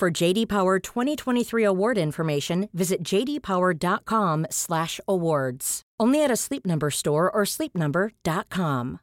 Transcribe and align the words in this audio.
For 0.00 0.10
JD 0.10 0.48
Power 0.48 0.78
2023 0.78 1.62
award 1.62 1.98
information, 1.98 2.70
visit 2.72 3.02
jdpower.com/awards. 3.02 5.82
Only 6.00 6.24
at 6.24 6.30
a 6.30 6.36
Sleep 6.36 6.64
Number 6.64 6.90
store 6.90 7.30
or 7.30 7.42
sleepnumber.com. 7.44 9.00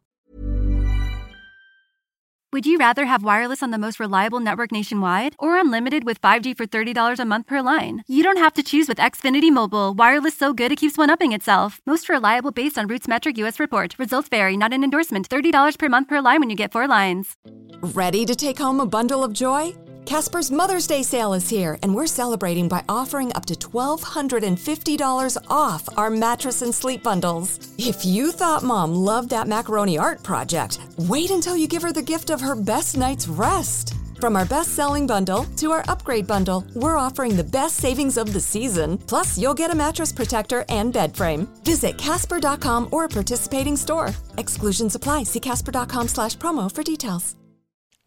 Would 2.51 2.65
you 2.65 2.79
rather 2.79 3.05
have 3.05 3.23
wireless 3.23 3.61
on 3.61 3.69
the 3.69 3.77
most 3.77 3.99
reliable 3.99 4.39
network 4.39 4.71
nationwide 4.71 5.35
or 5.37 5.59
unlimited 5.59 6.03
with 6.03 6.19
5G 6.19 6.57
for 6.57 6.65
$30 6.65 7.19
a 7.19 7.25
month 7.25 7.45
per 7.45 7.61
line? 7.61 8.01
You 8.07 8.23
don't 8.23 8.37
have 8.37 8.53
to 8.53 8.63
choose 8.63 8.87
with 8.87 8.97
Xfinity 8.97 9.51
Mobile. 9.51 9.93
Wireless 9.93 10.35
so 10.35 10.51
good 10.51 10.71
it 10.71 10.79
keeps 10.79 10.97
one 10.97 11.11
upping 11.11 11.31
itself. 11.31 11.79
Most 11.85 12.09
reliable 12.09 12.49
based 12.49 12.79
on 12.79 12.87
Roots 12.87 13.07
Metric 13.07 13.37
US 13.37 13.59
report. 13.59 13.93
Results 13.99 14.29
vary, 14.29 14.57
not 14.57 14.73
an 14.73 14.83
endorsement. 14.83 15.29
$30 15.29 15.77
per 15.77 15.89
month 15.89 16.07
per 16.07 16.21
line 16.21 16.39
when 16.39 16.49
you 16.49 16.55
get 16.55 16.71
four 16.71 16.87
lines. 16.87 17.35
Ready 17.83 18.25
to 18.25 18.35
take 18.35 18.57
home 18.57 18.79
a 18.79 18.87
bundle 18.87 19.23
of 19.23 19.33
joy? 19.33 19.75
Casper's 20.07 20.49
Mother's 20.49 20.87
Day 20.87 21.03
sale 21.03 21.33
is 21.33 21.49
here, 21.49 21.77
and 21.83 21.93
we're 21.93 22.07
celebrating 22.07 22.69
by 22.69 22.81
offering 22.87 23.29
up 23.33 23.45
to 23.47 23.55
$1,250 23.55 25.37
off 25.49 25.89
our 25.97 26.09
mattress 26.09 26.61
and 26.61 26.73
sleep 26.73 27.03
bundles. 27.03 27.59
If 27.77 28.05
you 28.05 28.31
thought 28.31 28.63
mom 28.63 28.95
loved 28.95 29.31
that 29.31 29.49
macaroni 29.49 29.97
art 29.97 30.23
project, 30.23 30.79
wait 30.97 31.29
until 31.29 31.57
you 31.57 31.67
give 31.67 31.81
her 31.81 31.91
the 31.91 32.01
gift 32.01 32.29
of 32.29 32.39
her 32.39 32.55
best 32.55 32.95
night's 32.95 33.27
rest. 33.27 33.95
From 34.21 34.37
our 34.37 34.45
best 34.45 34.75
selling 34.75 35.07
bundle 35.07 35.43
to 35.57 35.71
our 35.71 35.83
upgrade 35.89 36.25
bundle, 36.25 36.63
we're 36.73 36.97
offering 36.97 37.35
the 37.35 37.43
best 37.43 37.75
savings 37.75 38.15
of 38.15 38.31
the 38.31 38.39
season. 38.39 38.97
Plus, 38.97 39.37
you'll 39.37 39.53
get 39.53 39.71
a 39.71 39.75
mattress 39.75 40.13
protector 40.13 40.63
and 40.69 40.93
bed 40.93 41.17
frame. 41.17 41.49
Visit 41.65 41.97
Casper.com 41.97 42.87
or 42.93 43.03
a 43.03 43.09
participating 43.09 43.75
store. 43.75 44.15
Exclusions 44.37 44.95
apply. 44.95 45.23
See 45.23 45.41
Casper.com 45.41 46.07
slash 46.07 46.37
promo 46.37 46.71
for 46.73 46.81
details. 46.81 47.35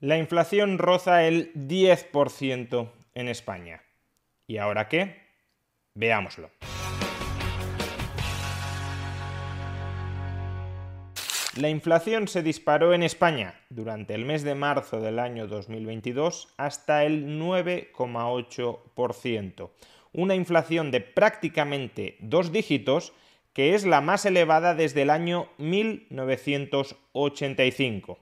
La 0.03 0.17
inflación 0.17 0.79
roza 0.79 1.25
el 1.25 1.53
10% 1.53 2.91
en 3.13 3.29
España. 3.29 3.83
¿Y 4.47 4.57
ahora 4.57 4.89
qué? 4.89 5.17
Veámoslo. 5.93 6.49
La 11.59 11.69
inflación 11.69 12.29
se 12.29 12.43
disparó 12.43 12.95
en 12.95 13.03
España 13.03 13.61
durante 13.69 14.15
el 14.15 14.25
mes 14.25 14.43
de 14.43 14.55
marzo 14.55 15.03
del 15.03 15.19
año 15.19 15.47
2022 15.47 16.49
hasta 16.57 17.05
el 17.05 17.39
9,8%. 17.39 19.71
Una 20.15 20.35
inflación 20.35 20.91
de 20.91 21.03
prácticamente 21.03 22.17
dos 22.21 22.53
dígitos 22.53 23.13
que 23.53 23.75
es 23.75 23.85
la 23.85 24.01
más 24.01 24.25
elevada 24.25 24.75
desde 24.75 25.03
el 25.03 25.11
año 25.11 25.51
1985. 25.59 28.19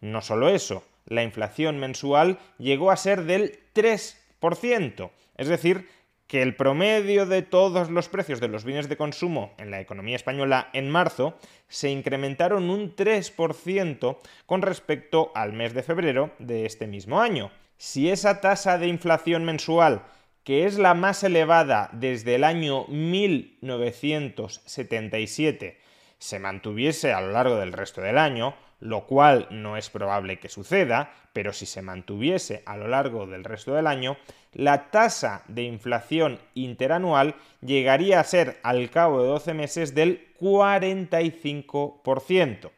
No 0.00 0.22
solo 0.22 0.48
eso, 0.48 0.84
la 1.08 1.22
inflación 1.22 1.78
mensual 1.78 2.38
llegó 2.58 2.90
a 2.90 2.96
ser 2.96 3.24
del 3.24 3.58
3%. 3.74 5.10
Es 5.36 5.48
decir, 5.48 5.88
que 6.28 6.42
el 6.42 6.54
promedio 6.54 7.26
de 7.26 7.42
todos 7.42 7.90
los 7.90 8.08
precios 8.08 8.40
de 8.40 8.46
los 8.48 8.64
bienes 8.64 8.88
de 8.88 8.96
consumo 8.98 9.54
en 9.56 9.70
la 9.70 9.80
economía 9.80 10.16
española 10.16 10.68
en 10.74 10.90
marzo 10.90 11.38
se 11.68 11.90
incrementaron 11.90 12.68
un 12.68 12.94
3% 12.94 14.18
con 14.44 14.62
respecto 14.62 15.32
al 15.34 15.54
mes 15.54 15.72
de 15.72 15.82
febrero 15.82 16.32
de 16.38 16.66
este 16.66 16.86
mismo 16.86 17.18
año. 17.20 17.50
Si 17.78 18.10
esa 18.10 18.42
tasa 18.42 18.76
de 18.76 18.88
inflación 18.88 19.44
mensual, 19.44 20.02
que 20.44 20.66
es 20.66 20.78
la 20.78 20.92
más 20.92 21.24
elevada 21.24 21.88
desde 21.92 22.34
el 22.34 22.44
año 22.44 22.84
1977, 22.88 25.78
se 26.18 26.38
mantuviese 26.38 27.12
a 27.12 27.22
lo 27.22 27.32
largo 27.32 27.56
del 27.56 27.72
resto 27.72 28.02
del 28.02 28.18
año, 28.18 28.54
lo 28.80 29.06
cual 29.06 29.46
no 29.50 29.76
es 29.76 29.90
probable 29.90 30.38
que 30.38 30.48
suceda, 30.48 31.12
pero 31.32 31.52
si 31.52 31.66
se 31.66 31.82
mantuviese 31.82 32.62
a 32.66 32.76
lo 32.76 32.86
largo 32.88 33.26
del 33.26 33.44
resto 33.44 33.74
del 33.74 33.86
año, 33.86 34.16
la 34.52 34.90
tasa 34.90 35.44
de 35.48 35.62
inflación 35.62 36.38
interanual 36.54 37.36
llegaría 37.60 38.18
a 38.20 38.24
ser 38.24 38.58
al 38.62 38.88
cabo 38.90 39.22
de 39.22 39.28
12 39.28 39.54
meses 39.54 39.94
del 39.94 40.34
45%. 40.40 42.70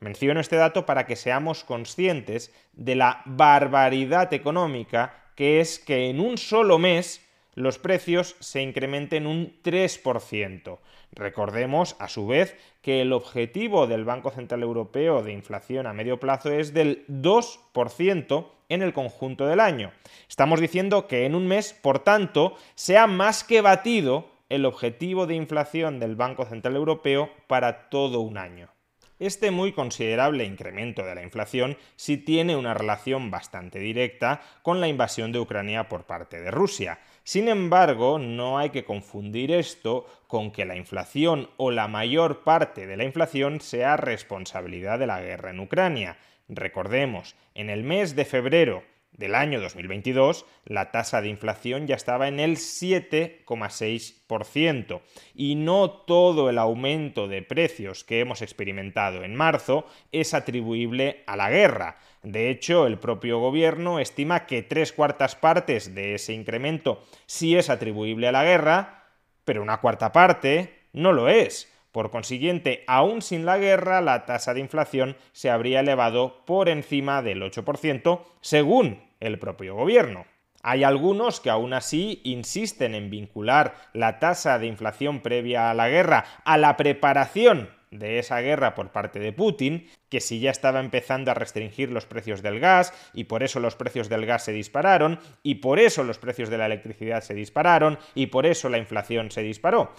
Menciono 0.00 0.40
este 0.40 0.56
dato 0.56 0.86
para 0.86 1.06
que 1.06 1.16
seamos 1.16 1.64
conscientes 1.64 2.54
de 2.72 2.94
la 2.94 3.22
barbaridad 3.24 4.32
económica 4.32 5.24
que 5.34 5.60
es 5.60 5.78
que 5.78 6.08
en 6.10 6.20
un 6.20 6.38
solo 6.38 6.78
mes 6.78 7.27
los 7.58 7.78
precios 7.78 8.36
se 8.40 8.62
incrementen 8.62 9.26
un 9.26 9.60
3%. 9.62 10.78
Recordemos, 11.12 11.96
a 11.98 12.08
su 12.08 12.26
vez, 12.26 12.56
que 12.82 13.00
el 13.00 13.12
objetivo 13.12 13.86
del 13.86 14.04
Banco 14.04 14.30
Central 14.30 14.62
Europeo 14.62 15.22
de 15.22 15.32
inflación 15.32 15.86
a 15.86 15.92
medio 15.92 16.20
plazo 16.20 16.52
es 16.52 16.72
del 16.72 17.04
2% 17.08 18.46
en 18.68 18.82
el 18.82 18.92
conjunto 18.92 19.46
del 19.46 19.60
año. 19.60 19.92
Estamos 20.28 20.60
diciendo 20.60 21.06
que 21.06 21.26
en 21.26 21.34
un 21.34 21.46
mes, 21.46 21.72
por 21.72 21.98
tanto, 22.00 22.54
se 22.74 22.96
ha 22.96 23.06
más 23.06 23.44
que 23.44 23.60
batido 23.60 24.30
el 24.48 24.64
objetivo 24.64 25.26
de 25.26 25.34
inflación 25.34 25.98
del 25.98 26.16
Banco 26.16 26.44
Central 26.44 26.76
Europeo 26.76 27.30
para 27.46 27.88
todo 27.90 28.20
un 28.20 28.38
año. 28.38 28.70
Este 29.18 29.50
muy 29.50 29.72
considerable 29.72 30.44
incremento 30.44 31.04
de 31.04 31.16
la 31.16 31.24
inflación 31.24 31.76
sí 31.96 32.18
tiene 32.18 32.54
una 32.54 32.72
relación 32.72 33.32
bastante 33.32 33.80
directa 33.80 34.40
con 34.62 34.80
la 34.80 34.86
invasión 34.86 35.32
de 35.32 35.40
Ucrania 35.40 35.88
por 35.88 36.04
parte 36.04 36.40
de 36.40 36.52
Rusia. 36.52 37.00
Sin 37.28 37.48
embargo, 37.48 38.18
no 38.18 38.56
hay 38.56 38.70
que 38.70 38.86
confundir 38.86 39.52
esto 39.52 40.06
con 40.28 40.50
que 40.50 40.64
la 40.64 40.76
inflación 40.76 41.50
o 41.58 41.70
la 41.70 41.86
mayor 41.86 42.42
parte 42.42 42.86
de 42.86 42.96
la 42.96 43.04
inflación 43.04 43.60
sea 43.60 43.98
responsabilidad 43.98 44.98
de 44.98 45.08
la 45.08 45.20
guerra 45.20 45.50
en 45.50 45.60
Ucrania. 45.60 46.16
Recordemos, 46.48 47.36
en 47.54 47.68
el 47.68 47.84
mes 47.84 48.16
de 48.16 48.24
febrero 48.24 48.82
del 49.12 49.34
año 49.34 49.60
2022, 49.60 50.46
la 50.64 50.90
tasa 50.92 51.20
de 51.20 51.28
inflación 51.28 51.86
ya 51.86 51.96
estaba 51.96 52.28
en 52.28 52.40
el 52.40 52.56
7,6% 52.56 55.02
y 55.34 55.56
no 55.56 55.90
todo 55.90 56.48
el 56.50 56.58
aumento 56.58 57.26
de 57.26 57.40
precios 57.42 58.04
que 58.04 58.20
hemos 58.20 58.42
experimentado 58.42 59.24
en 59.24 59.34
marzo 59.34 59.86
es 60.12 60.34
atribuible 60.34 61.24
a 61.26 61.34
la 61.36 61.50
guerra. 61.50 61.96
De 62.22 62.50
hecho, 62.50 62.86
el 62.86 62.98
propio 62.98 63.40
gobierno 63.40 63.98
estima 63.98 64.46
que 64.46 64.62
tres 64.62 64.92
cuartas 64.92 65.34
partes 65.34 65.94
de 65.94 66.14
ese 66.14 66.32
incremento 66.32 67.02
sí 67.26 67.56
es 67.56 67.70
atribuible 67.70 68.28
a 68.28 68.32
la 68.32 68.44
guerra, 68.44 69.06
pero 69.44 69.62
una 69.62 69.80
cuarta 69.80 70.12
parte 70.12 70.78
no 70.92 71.12
lo 71.12 71.28
es. 71.28 71.72
Por 71.92 72.10
consiguiente, 72.10 72.84
aún 72.86 73.22
sin 73.22 73.46
la 73.46 73.58
guerra, 73.58 74.00
la 74.00 74.26
tasa 74.26 74.54
de 74.54 74.60
inflación 74.60 75.16
se 75.32 75.50
habría 75.50 75.80
elevado 75.80 76.44
por 76.44 76.68
encima 76.68 77.22
del 77.22 77.42
8%, 77.42 78.22
según 78.40 79.02
el 79.20 79.38
propio 79.38 79.74
gobierno. 79.74 80.26
Hay 80.62 80.84
algunos 80.84 81.40
que 81.40 81.50
aún 81.50 81.72
así 81.72 82.20
insisten 82.24 82.94
en 82.94 83.10
vincular 83.10 83.74
la 83.92 84.18
tasa 84.18 84.58
de 84.58 84.66
inflación 84.66 85.20
previa 85.20 85.70
a 85.70 85.74
la 85.74 85.88
guerra 85.88 86.24
a 86.44 86.58
la 86.58 86.76
preparación 86.76 87.70
de 87.90 88.18
esa 88.18 88.40
guerra 88.40 88.74
por 88.74 88.90
parte 88.90 89.18
de 89.18 89.32
Putin, 89.32 89.88
que 90.10 90.20
si 90.20 90.40
ya 90.40 90.50
estaba 90.50 90.80
empezando 90.80 91.30
a 91.30 91.34
restringir 91.34 91.90
los 91.90 92.06
precios 92.06 92.42
del 92.42 92.60
gas 92.60 92.92
y 93.14 93.24
por 93.24 93.42
eso 93.42 93.60
los 93.60 93.76
precios 93.76 94.08
del 94.08 94.26
gas 94.26 94.44
se 94.44 94.52
dispararon 94.52 95.20
y 95.42 95.56
por 95.56 95.78
eso 95.78 96.02
los 96.02 96.18
precios 96.18 96.50
de 96.50 96.58
la 96.58 96.66
electricidad 96.66 97.22
se 97.22 97.34
dispararon 97.34 97.98
y 98.14 98.26
por 98.26 98.44
eso 98.44 98.68
la 98.68 98.78
inflación 98.78 99.30
se 99.30 99.42
disparó. 99.42 99.94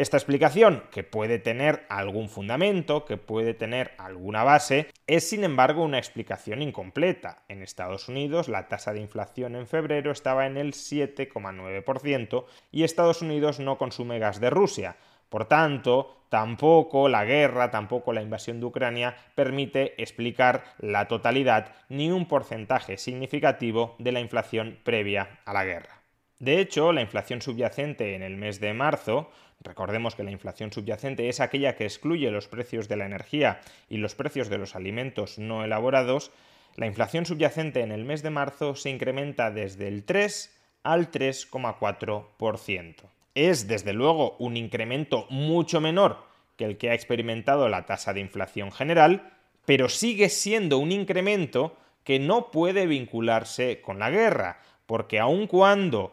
Esta 0.00 0.16
explicación, 0.16 0.84
que 0.90 1.04
puede 1.04 1.38
tener 1.38 1.84
algún 1.90 2.30
fundamento, 2.30 3.04
que 3.04 3.18
puede 3.18 3.52
tener 3.52 3.92
alguna 3.98 4.44
base, 4.44 4.86
es 5.06 5.28
sin 5.28 5.44
embargo 5.44 5.84
una 5.84 5.98
explicación 5.98 6.62
incompleta. 6.62 7.42
En 7.48 7.62
Estados 7.62 8.08
Unidos 8.08 8.48
la 8.48 8.66
tasa 8.66 8.94
de 8.94 9.00
inflación 9.00 9.56
en 9.56 9.66
febrero 9.66 10.10
estaba 10.10 10.46
en 10.46 10.56
el 10.56 10.72
7,9% 10.72 12.46
y 12.72 12.84
Estados 12.84 13.20
Unidos 13.20 13.60
no 13.60 13.76
consume 13.76 14.18
gas 14.18 14.40
de 14.40 14.48
Rusia. 14.48 14.96
Por 15.28 15.44
tanto, 15.44 16.24
tampoco 16.30 17.10
la 17.10 17.26
guerra, 17.26 17.70
tampoco 17.70 18.14
la 18.14 18.22
invasión 18.22 18.58
de 18.58 18.64
Ucrania 18.64 19.16
permite 19.34 20.02
explicar 20.02 20.64
la 20.78 21.08
totalidad 21.08 21.74
ni 21.90 22.10
un 22.10 22.26
porcentaje 22.26 22.96
significativo 22.96 23.96
de 23.98 24.12
la 24.12 24.20
inflación 24.20 24.78
previa 24.82 25.40
a 25.44 25.52
la 25.52 25.66
guerra. 25.66 26.00
De 26.38 26.58
hecho, 26.58 26.94
la 26.94 27.02
inflación 27.02 27.42
subyacente 27.42 28.14
en 28.14 28.22
el 28.22 28.38
mes 28.38 28.60
de 28.60 28.72
marzo 28.72 29.30
Recordemos 29.62 30.14
que 30.14 30.24
la 30.24 30.30
inflación 30.30 30.72
subyacente 30.72 31.28
es 31.28 31.40
aquella 31.40 31.76
que 31.76 31.84
excluye 31.84 32.30
los 32.30 32.48
precios 32.48 32.88
de 32.88 32.96
la 32.96 33.04
energía 33.04 33.60
y 33.88 33.98
los 33.98 34.14
precios 34.14 34.48
de 34.48 34.56
los 34.58 34.74
alimentos 34.74 35.38
no 35.38 35.64
elaborados. 35.64 36.30
la 36.76 36.86
inflación 36.86 37.26
subyacente 37.26 37.80
en 37.80 37.92
el 37.92 38.04
mes 38.04 38.22
de 38.22 38.30
marzo 38.30 38.74
se 38.74 38.88
incrementa 38.90 39.50
desde 39.50 39.88
el 39.88 40.04
3 40.04 40.56
al 40.82 41.10
3,4%. 41.10 42.94
Es, 43.34 43.68
desde 43.68 43.92
luego, 43.92 44.36
un 44.38 44.56
incremento 44.56 45.26
mucho 45.28 45.80
menor 45.80 46.24
que 46.56 46.64
el 46.64 46.78
que 46.78 46.90
ha 46.90 46.94
experimentado 46.94 47.68
la 47.68 47.86
tasa 47.86 48.12
de 48.12 48.20
inflación 48.20 48.72
general, 48.72 49.32
pero 49.66 49.88
sigue 49.88 50.28
siendo 50.28 50.78
un 50.78 50.92
incremento 50.92 51.76
que 52.04 52.18
no 52.18 52.50
puede 52.50 52.86
vincularse 52.86 53.80
con 53.80 53.98
la 53.98 54.10
guerra, 54.10 54.60
porque 54.86 55.18
aun 55.18 55.46
cuando 55.46 56.12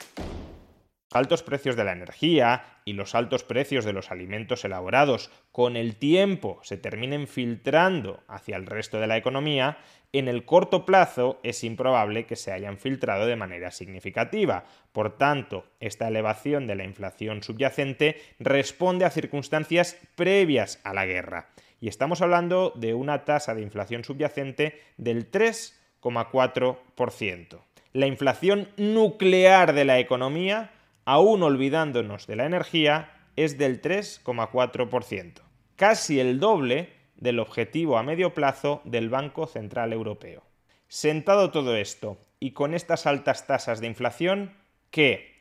Altos 1.11 1.43
precios 1.43 1.75
de 1.75 1.83
la 1.83 1.91
energía 1.91 2.63
y 2.85 2.93
los 2.93 3.15
altos 3.15 3.43
precios 3.43 3.85
de 3.85 3.93
los 3.93 4.11
alimentos 4.11 4.65
elaborados 4.65 5.29
con 5.51 5.75
el 5.75 5.95
tiempo 5.95 6.59
se 6.63 6.77
terminen 6.77 7.27
filtrando 7.27 8.23
hacia 8.27 8.57
el 8.57 8.65
resto 8.65 8.99
de 8.99 9.07
la 9.07 9.17
economía, 9.17 9.77
en 10.13 10.27
el 10.27 10.43
corto 10.43 10.85
plazo 10.85 11.39
es 11.41 11.63
improbable 11.63 12.25
que 12.25 12.35
se 12.35 12.51
hayan 12.51 12.77
filtrado 12.77 13.25
de 13.25 13.37
manera 13.37 13.71
significativa. 13.71 14.65
Por 14.91 15.17
tanto, 15.17 15.63
esta 15.79 16.09
elevación 16.09 16.67
de 16.67 16.75
la 16.75 16.83
inflación 16.83 17.43
subyacente 17.43 18.21
responde 18.39 19.05
a 19.05 19.09
circunstancias 19.09 19.97
previas 20.15 20.81
a 20.83 20.93
la 20.93 21.05
guerra. 21.05 21.47
Y 21.79 21.87
estamos 21.87 22.21
hablando 22.21 22.73
de 22.75 22.93
una 22.93 23.23
tasa 23.23 23.55
de 23.55 23.61
inflación 23.61 24.03
subyacente 24.03 24.81
del 24.97 25.31
3,4%. 25.31 27.61
La 27.93 28.05
inflación 28.05 28.67
nuclear 28.77 29.73
de 29.73 29.85
la 29.85 29.99
economía 29.99 30.71
aún 31.05 31.43
olvidándonos 31.43 32.27
de 32.27 32.35
la 32.35 32.45
energía, 32.45 33.13
es 33.35 33.57
del 33.57 33.81
3,4%, 33.81 35.41
casi 35.75 36.19
el 36.19 36.39
doble 36.39 36.93
del 37.15 37.39
objetivo 37.39 37.97
a 37.97 38.03
medio 38.03 38.33
plazo 38.33 38.81
del 38.83 39.09
Banco 39.09 39.47
Central 39.47 39.93
Europeo. 39.93 40.43
Sentado 40.87 41.51
todo 41.51 41.77
esto 41.77 42.17
y 42.39 42.51
con 42.51 42.73
estas 42.73 43.05
altas 43.05 43.47
tasas 43.47 43.79
de 43.79 43.87
inflación, 43.87 44.53
¿qué? 44.89 45.39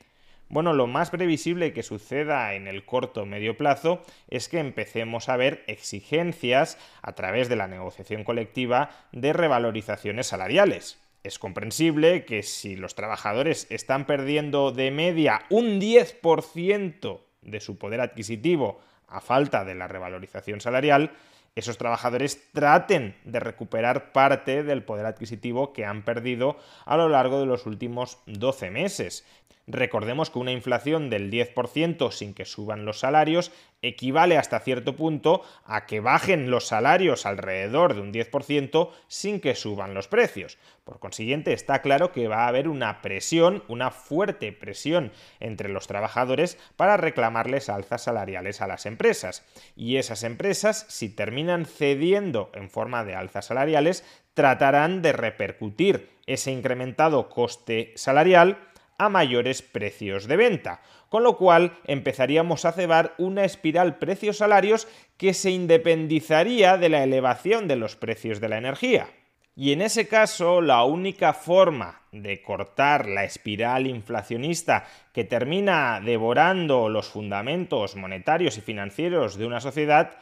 Bueno, 0.48 0.72
lo 0.72 0.86
más 0.86 1.10
previsible 1.10 1.72
que 1.72 1.82
suceda 1.82 2.54
en 2.54 2.66
el 2.66 2.84
corto 2.84 3.22
o 3.22 3.26
medio 3.26 3.56
plazo 3.56 4.02
es 4.28 4.48
que 4.48 4.58
empecemos 4.58 5.28
a 5.28 5.36
ver 5.36 5.64
exigencias 5.68 6.76
a 7.02 7.12
través 7.14 7.48
de 7.48 7.56
la 7.56 7.68
negociación 7.68 8.24
colectiva 8.24 8.90
de 9.12 9.32
revalorizaciones 9.32 10.26
salariales. 10.26 11.00
Es 11.22 11.38
comprensible 11.38 12.24
que 12.24 12.42
si 12.42 12.76
los 12.76 12.94
trabajadores 12.94 13.66
están 13.70 14.06
perdiendo 14.06 14.72
de 14.72 14.90
media 14.90 15.42
un 15.50 15.78
10% 15.78 17.20
de 17.42 17.60
su 17.60 17.76
poder 17.78 18.00
adquisitivo 18.00 18.80
a 19.06 19.20
falta 19.20 19.64
de 19.64 19.74
la 19.74 19.86
revalorización 19.86 20.62
salarial, 20.62 21.12
esos 21.56 21.76
trabajadores 21.76 22.50
traten 22.52 23.16
de 23.24 23.40
recuperar 23.40 24.12
parte 24.12 24.62
del 24.62 24.82
poder 24.82 25.04
adquisitivo 25.04 25.72
que 25.72 25.84
han 25.84 26.04
perdido 26.04 26.56
a 26.86 26.96
lo 26.96 27.08
largo 27.08 27.40
de 27.40 27.46
los 27.46 27.66
últimos 27.66 28.18
12 28.26 28.70
meses. 28.70 29.26
Recordemos 29.72 30.30
que 30.30 30.38
una 30.38 30.52
inflación 30.52 31.10
del 31.10 31.30
10% 31.30 32.10
sin 32.10 32.34
que 32.34 32.44
suban 32.44 32.84
los 32.84 32.98
salarios 32.98 33.52
equivale 33.82 34.36
hasta 34.36 34.60
cierto 34.60 34.96
punto 34.96 35.42
a 35.64 35.86
que 35.86 36.00
bajen 36.00 36.50
los 36.50 36.66
salarios 36.66 37.24
alrededor 37.24 37.94
de 37.94 38.00
un 38.00 38.12
10% 38.12 38.90
sin 39.06 39.40
que 39.40 39.54
suban 39.54 39.94
los 39.94 40.08
precios. 40.08 40.58
Por 40.84 40.98
consiguiente, 40.98 41.52
está 41.52 41.82
claro 41.82 42.10
que 42.10 42.26
va 42.26 42.44
a 42.44 42.48
haber 42.48 42.68
una 42.68 43.00
presión, 43.00 43.62
una 43.68 43.90
fuerte 43.90 44.52
presión 44.52 45.12
entre 45.38 45.68
los 45.68 45.86
trabajadores 45.86 46.58
para 46.76 46.96
reclamarles 46.96 47.68
alzas 47.68 48.02
salariales 48.02 48.60
a 48.60 48.66
las 48.66 48.86
empresas. 48.86 49.44
Y 49.76 49.96
esas 49.96 50.24
empresas, 50.24 50.84
si 50.88 51.08
terminan 51.08 51.64
cediendo 51.64 52.50
en 52.54 52.70
forma 52.70 53.04
de 53.04 53.14
alzas 53.14 53.46
salariales, 53.46 54.04
tratarán 54.34 55.00
de 55.00 55.12
repercutir 55.12 56.10
ese 56.26 56.50
incrementado 56.50 57.28
coste 57.28 57.92
salarial 57.96 58.69
a 59.00 59.08
mayores 59.08 59.62
precios 59.62 60.28
de 60.28 60.36
venta, 60.36 60.82
con 61.08 61.22
lo 61.22 61.38
cual 61.38 61.72
empezaríamos 61.86 62.66
a 62.66 62.72
cebar 62.72 63.14
una 63.16 63.46
espiral 63.46 63.96
precios-salarios 63.96 64.86
que 65.16 65.32
se 65.32 65.50
independizaría 65.50 66.76
de 66.76 66.90
la 66.90 67.02
elevación 67.02 67.66
de 67.66 67.76
los 67.76 67.96
precios 67.96 68.40
de 68.40 68.50
la 68.50 68.58
energía. 68.58 69.08
Y 69.56 69.72
en 69.72 69.80
ese 69.80 70.06
caso, 70.06 70.60
la 70.60 70.84
única 70.84 71.32
forma 71.32 72.02
de 72.12 72.42
cortar 72.42 73.06
la 73.08 73.24
espiral 73.24 73.86
inflacionista 73.86 74.86
que 75.14 75.24
termina 75.24 76.02
devorando 76.04 76.90
los 76.90 77.08
fundamentos 77.08 77.96
monetarios 77.96 78.58
y 78.58 78.60
financieros 78.60 79.38
de 79.38 79.46
una 79.46 79.62
sociedad, 79.62 80.12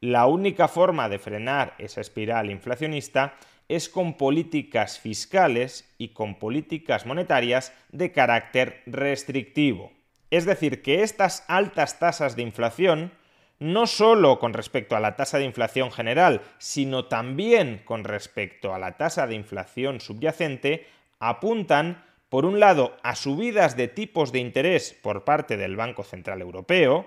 la 0.00 0.26
única 0.26 0.68
forma 0.68 1.08
de 1.08 1.18
frenar 1.18 1.74
esa 1.78 2.02
espiral 2.02 2.50
inflacionista 2.50 3.34
es 3.70 3.88
con 3.88 4.14
políticas 4.14 4.98
fiscales 4.98 5.88
y 5.96 6.08
con 6.08 6.40
políticas 6.40 7.06
monetarias 7.06 7.72
de 7.92 8.10
carácter 8.10 8.82
restrictivo. 8.86 9.92
Es 10.32 10.44
decir, 10.44 10.82
que 10.82 11.04
estas 11.04 11.44
altas 11.46 12.00
tasas 12.00 12.34
de 12.34 12.42
inflación, 12.42 13.12
no 13.60 13.86
solo 13.86 14.40
con 14.40 14.54
respecto 14.54 14.96
a 14.96 15.00
la 15.00 15.14
tasa 15.14 15.38
de 15.38 15.44
inflación 15.44 15.92
general, 15.92 16.40
sino 16.58 17.04
también 17.04 17.80
con 17.84 18.02
respecto 18.02 18.74
a 18.74 18.80
la 18.80 18.96
tasa 18.96 19.28
de 19.28 19.36
inflación 19.36 20.00
subyacente, 20.00 20.88
apuntan, 21.20 22.04
por 22.28 22.46
un 22.46 22.58
lado, 22.58 22.96
a 23.04 23.14
subidas 23.14 23.76
de 23.76 23.86
tipos 23.86 24.32
de 24.32 24.40
interés 24.40 24.98
por 25.00 25.22
parte 25.22 25.56
del 25.56 25.76
Banco 25.76 26.02
Central 26.02 26.40
Europeo, 26.40 27.06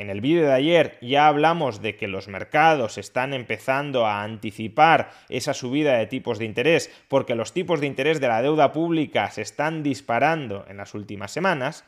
en 0.00 0.08
el 0.08 0.22
vídeo 0.22 0.46
de 0.46 0.52
ayer 0.54 0.96
ya 1.02 1.28
hablamos 1.28 1.82
de 1.82 1.94
que 1.94 2.08
los 2.08 2.26
mercados 2.26 2.96
están 2.96 3.34
empezando 3.34 4.06
a 4.06 4.22
anticipar 4.22 5.10
esa 5.28 5.52
subida 5.52 5.98
de 5.98 6.06
tipos 6.06 6.38
de 6.38 6.46
interés 6.46 6.90
porque 7.08 7.34
los 7.34 7.52
tipos 7.52 7.80
de 7.80 7.86
interés 7.86 8.18
de 8.18 8.28
la 8.28 8.40
deuda 8.40 8.72
pública 8.72 9.30
se 9.30 9.42
están 9.42 9.82
disparando 9.82 10.64
en 10.68 10.78
las 10.78 10.94
últimas 10.94 11.32
semanas. 11.32 11.84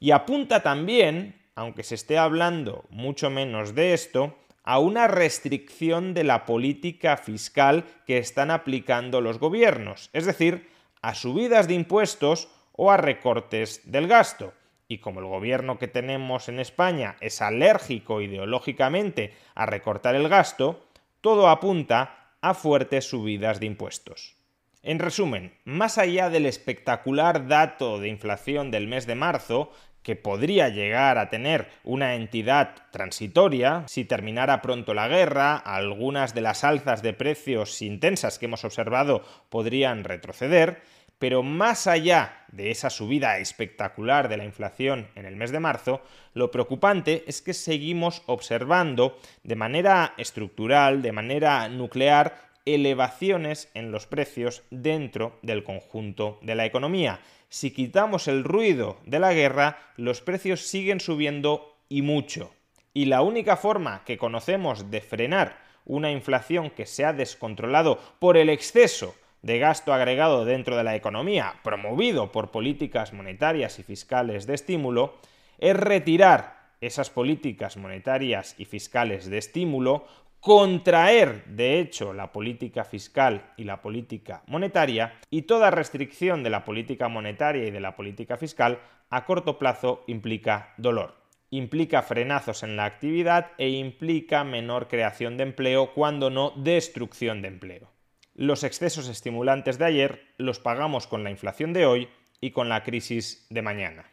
Y 0.00 0.10
apunta 0.10 0.64
también, 0.64 1.36
aunque 1.54 1.84
se 1.84 1.94
esté 1.94 2.18
hablando 2.18 2.86
mucho 2.90 3.30
menos 3.30 3.72
de 3.72 3.94
esto, 3.94 4.36
a 4.64 4.80
una 4.80 5.06
restricción 5.06 6.14
de 6.14 6.24
la 6.24 6.44
política 6.44 7.16
fiscal 7.16 7.84
que 8.04 8.18
están 8.18 8.50
aplicando 8.50 9.20
los 9.20 9.38
gobiernos, 9.38 10.10
es 10.12 10.26
decir, 10.26 10.68
a 11.02 11.14
subidas 11.14 11.68
de 11.68 11.74
impuestos 11.74 12.48
o 12.72 12.90
a 12.90 12.96
recortes 12.96 13.80
del 13.84 14.08
gasto 14.08 14.52
y 14.88 14.98
como 14.98 15.20
el 15.20 15.26
gobierno 15.26 15.78
que 15.78 15.86
tenemos 15.86 16.48
en 16.48 16.58
España 16.58 17.16
es 17.20 17.42
alérgico 17.42 18.22
ideológicamente 18.22 19.34
a 19.54 19.66
recortar 19.66 20.14
el 20.14 20.28
gasto, 20.30 20.86
todo 21.20 21.48
apunta 21.48 22.32
a 22.40 22.54
fuertes 22.54 23.04
subidas 23.04 23.60
de 23.60 23.66
impuestos. 23.66 24.36
En 24.82 24.98
resumen, 24.98 25.52
más 25.64 25.98
allá 25.98 26.30
del 26.30 26.46
espectacular 26.46 27.48
dato 27.48 28.00
de 28.00 28.08
inflación 28.08 28.70
del 28.70 28.88
mes 28.88 29.06
de 29.06 29.14
marzo, 29.14 29.70
que 30.02 30.16
podría 30.16 30.70
llegar 30.70 31.18
a 31.18 31.28
tener 31.28 31.68
una 31.84 32.14
entidad 32.14 32.74
transitoria 32.92 33.84
si 33.88 34.06
terminara 34.06 34.62
pronto 34.62 34.94
la 34.94 35.08
guerra, 35.08 35.56
algunas 35.56 36.34
de 36.34 36.40
las 36.40 36.64
alzas 36.64 37.02
de 37.02 37.12
precios 37.12 37.82
intensas 37.82 38.38
que 38.38 38.46
hemos 38.46 38.64
observado 38.64 39.22
podrían 39.50 40.04
retroceder, 40.04 40.80
pero 41.18 41.42
más 41.42 41.86
allá 41.86 42.44
de 42.52 42.70
esa 42.70 42.90
subida 42.90 43.38
espectacular 43.38 44.28
de 44.28 44.36
la 44.36 44.44
inflación 44.44 45.08
en 45.14 45.26
el 45.26 45.36
mes 45.36 45.50
de 45.50 45.60
marzo, 45.60 46.00
lo 46.34 46.50
preocupante 46.50 47.24
es 47.26 47.42
que 47.42 47.54
seguimos 47.54 48.22
observando 48.26 49.18
de 49.42 49.56
manera 49.56 50.14
estructural, 50.16 51.02
de 51.02 51.12
manera 51.12 51.68
nuclear, 51.68 52.48
elevaciones 52.64 53.70
en 53.74 53.90
los 53.90 54.06
precios 54.06 54.62
dentro 54.70 55.38
del 55.42 55.64
conjunto 55.64 56.38
de 56.42 56.54
la 56.54 56.66
economía. 56.66 57.20
Si 57.48 57.70
quitamos 57.70 58.28
el 58.28 58.44
ruido 58.44 58.98
de 59.06 59.18
la 59.18 59.32
guerra, 59.32 59.78
los 59.96 60.20
precios 60.20 60.60
siguen 60.60 61.00
subiendo 61.00 61.76
y 61.88 62.02
mucho. 62.02 62.52
Y 62.92 63.06
la 63.06 63.22
única 63.22 63.56
forma 63.56 64.04
que 64.04 64.18
conocemos 64.18 64.90
de 64.90 65.00
frenar 65.00 65.58
una 65.86 66.10
inflación 66.10 66.68
que 66.70 66.84
se 66.84 67.04
ha 67.04 67.14
descontrolado 67.14 67.98
por 68.18 68.36
el 68.36 68.50
exceso 68.50 69.14
de 69.42 69.58
gasto 69.58 69.92
agregado 69.92 70.44
dentro 70.44 70.76
de 70.76 70.84
la 70.84 70.96
economía, 70.96 71.54
promovido 71.62 72.32
por 72.32 72.50
políticas 72.50 73.12
monetarias 73.12 73.78
y 73.78 73.82
fiscales 73.82 74.46
de 74.46 74.54
estímulo, 74.54 75.18
es 75.58 75.76
retirar 75.76 76.58
esas 76.80 77.10
políticas 77.10 77.76
monetarias 77.76 78.54
y 78.58 78.64
fiscales 78.64 79.28
de 79.28 79.38
estímulo, 79.38 80.06
contraer, 80.40 81.44
de 81.46 81.80
hecho, 81.80 82.12
la 82.12 82.32
política 82.32 82.84
fiscal 82.84 83.52
y 83.56 83.64
la 83.64 83.82
política 83.82 84.42
monetaria, 84.46 85.18
y 85.30 85.42
toda 85.42 85.70
restricción 85.70 86.42
de 86.42 86.50
la 86.50 86.64
política 86.64 87.08
monetaria 87.08 87.66
y 87.66 87.70
de 87.70 87.80
la 87.80 87.96
política 87.96 88.36
fiscal 88.36 88.80
a 89.10 89.24
corto 89.24 89.58
plazo 89.58 90.04
implica 90.06 90.74
dolor. 90.76 91.16
Implica 91.50 92.02
frenazos 92.02 92.62
en 92.62 92.76
la 92.76 92.84
actividad 92.84 93.52
e 93.56 93.70
implica 93.70 94.44
menor 94.44 94.86
creación 94.86 95.36
de 95.36 95.44
empleo, 95.44 95.92
cuando 95.94 96.30
no 96.30 96.52
destrucción 96.56 97.42
de 97.42 97.48
empleo. 97.48 97.97
Los 98.38 98.62
excesos 98.62 99.08
estimulantes 99.08 99.78
de 99.78 99.84
ayer 99.84 100.20
los 100.36 100.60
pagamos 100.60 101.08
con 101.08 101.24
la 101.24 101.30
inflación 101.32 101.72
de 101.72 101.86
hoy 101.86 102.08
y 102.40 102.52
con 102.52 102.68
la 102.68 102.84
crisis 102.84 103.48
de 103.50 103.62
mañana. 103.62 104.04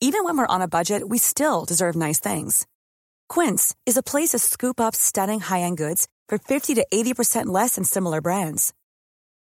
Even 0.00 0.22
when 0.22 0.36
we're 0.36 0.46
on 0.46 0.62
a 0.62 0.68
budget, 0.68 1.08
we 1.08 1.18
still 1.18 1.64
deserve 1.64 1.96
nice 1.96 2.20
things. 2.20 2.64
Quince 3.28 3.74
is 3.86 3.96
a 3.96 4.04
place 4.04 4.30
to 4.30 4.38
scoop 4.38 4.78
up 4.78 4.94
stunning 4.94 5.40
high-end 5.40 5.78
goods 5.78 6.06
for 6.28 6.38
50 6.38 6.74
to 6.76 6.86
80% 6.92 7.46
less 7.46 7.74
than 7.74 7.82
similar 7.82 8.20
brands. 8.20 8.72